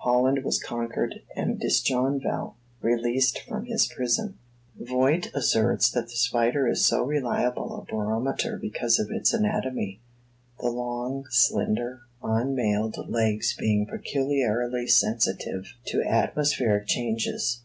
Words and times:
Holland 0.00 0.44
was 0.44 0.62
conquered, 0.62 1.22
and 1.34 1.58
Disjonval 1.58 2.56
released 2.82 3.38
from 3.40 3.64
his 3.64 3.86
prison." 3.86 4.36
Voigt 4.78 5.30
asserts 5.34 5.88
that 5.92 6.08
the 6.08 6.10
spider 6.10 6.68
is 6.68 6.84
so 6.84 7.02
reliable 7.04 7.74
a 7.74 7.90
barometer 7.90 8.58
because 8.58 8.98
of 8.98 9.10
its 9.10 9.32
anatomy: 9.32 10.02
the 10.60 10.68
long, 10.68 11.24
slender, 11.30 12.02
unmailed 12.22 13.08
legs 13.08 13.56
being 13.58 13.86
peculiarly 13.86 14.86
sensitive 14.86 15.72
to 15.86 16.02
atmospheric 16.02 16.86
changes. 16.86 17.60